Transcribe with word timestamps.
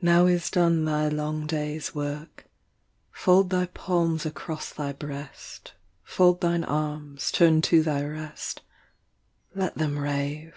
1 0.00 0.02
Now 0.02 0.26
is 0.26 0.50
done 0.50 0.84
thy 0.84 1.06
long 1.08 1.46
day’s 1.46 1.94
work; 1.94 2.48
Fold 3.12 3.48
thy 3.50 3.66
palms 3.66 4.26
across 4.26 4.72
thy 4.72 4.92
breast, 4.92 5.74
Fold 6.02 6.40
thine 6.40 6.64
arms, 6.64 7.30
turn 7.30 7.62
to 7.62 7.80
thy 7.84 8.02
rest. 8.04 8.62
Let 9.54 9.76
them 9.76 9.96
rave. 9.96 10.56